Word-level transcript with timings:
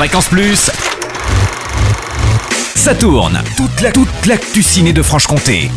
Fréquence 0.00 0.28
Plus. 0.28 0.70
Ça 2.74 2.94
tourne. 2.94 3.42
Toute 3.54 3.82
la 3.82 3.92
toute 3.92 4.08
de 4.94 5.02
Franche-Comté. 5.02 5.70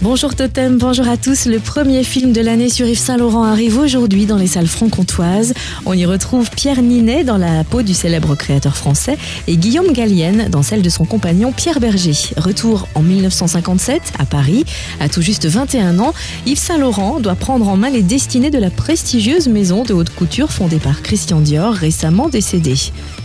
Bonjour 0.00 0.36
Totem, 0.36 0.78
bonjour 0.78 1.08
à 1.08 1.16
tous. 1.16 1.46
Le 1.46 1.58
premier 1.58 2.04
film 2.04 2.32
de 2.32 2.40
l'année 2.40 2.68
sur 2.68 2.86
Yves 2.86 3.00
Saint-Laurent 3.00 3.42
arrive 3.42 3.78
aujourd'hui 3.78 4.26
dans 4.26 4.36
les 4.36 4.46
salles 4.46 4.68
franc-comtoises. 4.68 5.54
On 5.86 5.92
y 5.92 6.06
retrouve 6.06 6.48
Pierre 6.52 6.82
Ninet 6.82 7.24
dans 7.24 7.36
la 7.36 7.64
peau 7.64 7.82
du 7.82 7.94
célèbre 7.94 8.36
créateur 8.36 8.76
français 8.76 9.18
et 9.48 9.56
Guillaume 9.56 9.92
Gallienne 9.92 10.50
dans 10.50 10.62
celle 10.62 10.82
de 10.82 10.88
son 10.88 11.04
compagnon 11.04 11.50
Pierre 11.50 11.80
Berger. 11.80 12.12
Retour 12.36 12.86
en 12.94 13.02
1957 13.02 14.12
à 14.20 14.24
Paris. 14.24 14.64
À 15.00 15.08
tout 15.08 15.20
juste 15.20 15.46
21 15.46 15.98
ans, 15.98 16.14
Yves 16.46 16.58
Saint-Laurent 16.58 17.18
doit 17.18 17.34
prendre 17.34 17.68
en 17.68 17.76
main 17.76 17.90
les 17.90 18.02
destinées 18.02 18.50
de 18.50 18.58
la 18.58 18.70
prestigieuse 18.70 19.48
maison 19.48 19.82
de 19.82 19.94
haute 19.94 20.10
couture 20.10 20.52
fondée 20.52 20.78
par 20.78 21.02
Christian 21.02 21.40
Dior, 21.40 21.74
récemment 21.74 22.28
décédé. 22.28 22.74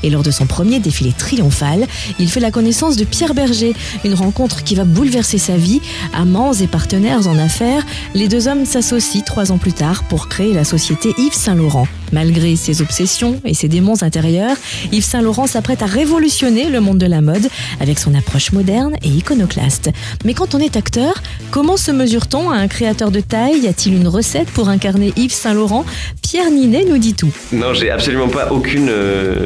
Et 0.02 0.10
lors 0.10 0.24
de 0.24 0.32
son 0.32 0.48
premier 0.48 0.80
défilé 0.80 1.14
triomphal, 1.16 1.86
il 2.18 2.30
fait 2.30 2.40
la 2.40 2.50
connaissance 2.50 2.96
de 2.96 3.06
Pierre 3.06 3.36
Berger, 3.36 3.76
une 4.04 4.16
rencontre 4.16 4.64
qui 4.64 4.74
va 4.74 4.86
bouleverser 4.86 5.38
sa 5.38 5.56
vie. 5.56 5.80
Amants 6.16 6.54
et 6.54 6.63
partenaires 6.68 7.28
en 7.28 7.38
affaires, 7.38 7.86
les 8.14 8.28
deux 8.28 8.48
hommes 8.48 8.66
s'associent 8.66 9.24
trois 9.26 9.52
ans 9.52 9.58
plus 9.58 9.74
tard 9.74 10.04
pour 10.06 10.28
créer 10.28 10.54
la 10.54 10.64
société 10.64 11.14
Yves 11.18 11.34
Saint-Laurent. 11.34 11.88
Malgré 12.12 12.56
ses 12.56 12.82
obsessions 12.82 13.40
et 13.44 13.54
ses 13.54 13.68
démons 13.68 14.04
intérieurs, 14.04 14.56
Yves 14.92 15.04
Saint-Laurent 15.04 15.48
s'apprête 15.48 15.82
à 15.82 15.88
révolutionner 15.88 16.70
le 16.70 16.80
monde 16.80 17.00
de 17.00 17.08
la 17.08 17.22
mode 17.22 17.50
avec 17.80 17.98
son 17.98 18.14
approche 18.14 18.52
moderne 18.52 18.96
et 19.02 19.10
iconoclaste. 19.10 19.90
Mais 20.26 20.34
quand 20.34 20.54
on 20.54 20.60
est 20.60 20.78
acteur, 20.78 21.24
comment 21.50 21.78
se 21.78 21.92
mesure-t-on 21.92 22.52
à 22.52 22.56
un 22.56 22.68
créateur 22.68 23.10
de 23.10 23.20
taille? 23.20 23.62
Y 23.62 23.68
a-t-il 23.68 23.96
une 23.96 24.08
recette 24.08 24.50
pour 24.50 24.70
incarner 24.70 25.12
Yves 25.16 25.34
Saint-Laurent 25.34 25.86
Pierre 26.22 26.52
Ninet 26.52 26.86
nous 26.86 26.98
dit 26.98 27.14
tout. 27.14 27.32
Non, 27.52 27.74
j'ai 27.74 27.90
absolument 27.90 28.28
pas 28.28 28.52
aucune 28.52 28.90
euh, 28.90 29.46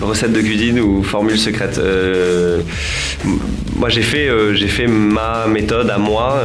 recette 0.00 0.32
de 0.32 0.40
cuisine 0.40 0.80
ou 0.80 1.02
formule 1.02 1.38
secrète. 1.38 1.78
Euh, 1.78 2.60
moi, 3.76 3.88
j'ai 3.88 4.02
fait, 4.02 4.28
euh, 4.28 4.54
fait 4.66 4.86
ma 4.86 5.46
méthode 5.46 5.90
à 5.90 5.98
moi 5.98 6.42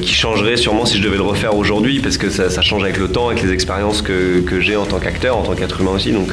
qui 0.00 0.14
changerait 0.14 0.56
sûrement 0.56 0.86
si 0.86 0.98
je 0.98 1.02
devais 1.02 1.16
le 1.16 1.22
refaire 1.22 1.56
aujourd'hui 1.56 2.00
parce 2.00 2.18
que 2.18 2.30
ça, 2.30 2.62
change 2.62 2.82
avec 2.82 2.98
le 2.98 3.08
temps, 3.08 3.28
avec 3.28 3.42
les 3.42 3.52
expériences 3.52 4.02
que, 4.02 4.40
que 4.40 4.60
j'ai 4.60 4.76
en 4.76 4.86
tant 4.86 4.98
qu'acteur, 4.98 5.36
en 5.36 5.42
tant 5.42 5.54
qu'être 5.54 5.80
humain 5.80 5.92
aussi. 5.92 6.12
Donc, 6.12 6.32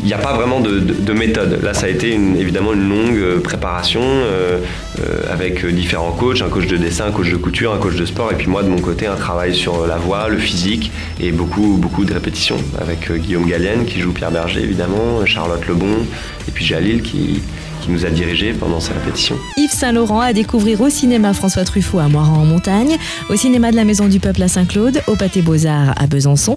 il 0.00 0.06
n'y 0.06 0.12
a 0.12 0.18
pas 0.18 0.34
vraiment 0.34 0.60
de, 0.60 1.12
méthode. 1.12 1.62
Là, 1.62 1.74
ça 1.74 1.86
a 1.86 1.88
été 1.88 2.12
évidemment 2.12 2.72
une 2.72 2.88
longue 2.88 3.40
préparation 3.42 4.02
avec 5.30 5.64
différents 5.66 6.12
coachs, 6.12 6.42
un 6.42 6.48
coach 6.48 6.66
de 6.66 6.76
dessin, 6.76 7.06
un 7.06 7.10
coach 7.10 7.30
de 7.30 7.36
couture, 7.36 7.72
un 7.72 7.78
coach 7.78 7.96
de 7.96 8.06
sport, 8.06 8.32
et 8.32 8.34
puis 8.34 8.48
moi 8.48 8.62
de 8.62 8.68
mon 8.68 8.80
côté 8.80 9.06
un 9.06 9.16
travail 9.16 9.54
sur 9.54 9.86
la 9.86 9.96
voix, 9.96 10.28
le 10.28 10.38
physique 10.38 10.90
et 11.20 11.30
beaucoup 11.32 11.76
beaucoup 11.76 12.04
de 12.04 12.12
répétitions 12.12 12.58
avec 12.80 13.10
Guillaume 13.10 13.46
Gallienne 13.46 13.84
qui 13.84 14.00
joue 14.00 14.12
Pierre 14.12 14.30
Berger 14.30 14.62
évidemment, 14.62 15.24
Charlotte 15.26 15.66
Lebon 15.66 15.98
et 16.48 16.50
puis 16.50 16.64
Jalil 16.64 17.02
qui, 17.02 17.42
qui 17.80 17.90
nous 17.90 18.04
a 18.04 18.10
dirigés 18.10 18.52
pendant 18.52 18.80
ces 18.80 18.92
répétitions. 18.92 19.36
Yves 19.56 19.72
Saint-Laurent 19.72 20.20
à 20.20 20.32
découvrir 20.32 20.80
au 20.80 20.90
cinéma 20.90 21.32
François 21.32 21.64
Truffaut 21.64 21.98
à 21.98 22.08
Moiran 22.08 22.38
en 22.38 22.44
Montagne, 22.44 22.96
au 23.30 23.36
cinéma 23.36 23.70
de 23.70 23.76
la 23.76 23.84
Maison 23.84 24.08
du 24.08 24.20
Peuple 24.20 24.42
à 24.42 24.48
Saint-Claude, 24.48 25.02
au 25.06 25.16
Pâté 25.16 25.42
Beaux-Arts 25.42 25.94
à 25.96 26.06
Besançon 26.06 26.56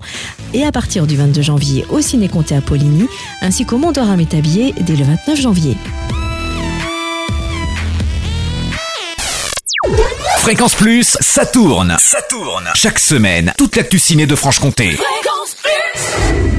et 0.54 0.64
à 0.64 0.72
partir 0.72 1.08
du 1.08 1.16
22 1.16 1.42
janvier 1.42 1.86
au 1.90 2.02
Ciné 2.02 2.28
Comté 2.28 2.56
à 2.56 2.62
Poligny 2.62 3.08
ainsi 3.42 3.66
qu'au 3.66 3.78
Montorin 3.78 4.18
Métabier 4.18 4.74
dès 4.82 4.96
le 4.96 5.04
29 5.06 5.40
janvier. 5.40 5.78
Fréquence 10.42 10.74
Plus, 10.74 11.18
ça 11.20 11.46
tourne. 11.46 11.96
Ça 12.00 12.20
tourne. 12.24 12.72
Chaque 12.74 12.98
semaine, 12.98 13.54
toute 13.60 13.76
l'actu 13.76 14.00
ciné 14.00 14.26
de 14.26 14.36
Franche-Comté. 14.36 14.90
Fréquence 14.90 15.56
Plus 15.62 16.51